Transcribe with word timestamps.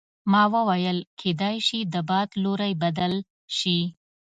ما 0.31 0.43
وویل 0.53 0.97
کیدای 1.19 1.55
شي 1.67 1.79
د 1.93 1.95
باد 2.09 2.29
لوری 2.43 2.73
بدل 2.83 3.13
شي. 3.57 3.79